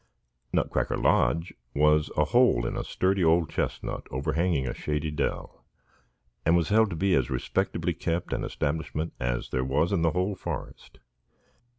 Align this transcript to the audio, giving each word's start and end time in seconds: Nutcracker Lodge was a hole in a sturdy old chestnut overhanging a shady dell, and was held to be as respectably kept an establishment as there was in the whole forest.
Nutcracker 0.51 0.97
Lodge 0.97 1.53
was 1.75 2.09
a 2.17 2.25
hole 2.25 2.65
in 2.65 2.75
a 2.75 2.83
sturdy 2.83 3.23
old 3.23 3.51
chestnut 3.51 4.07
overhanging 4.09 4.65
a 4.67 4.73
shady 4.73 5.11
dell, 5.11 5.63
and 6.43 6.55
was 6.57 6.69
held 6.69 6.89
to 6.89 6.95
be 6.95 7.13
as 7.13 7.29
respectably 7.29 7.93
kept 7.93 8.33
an 8.33 8.43
establishment 8.43 9.13
as 9.19 9.49
there 9.51 9.63
was 9.63 9.91
in 9.91 10.01
the 10.01 10.13
whole 10.13 10.33
forest. 10.33 10.97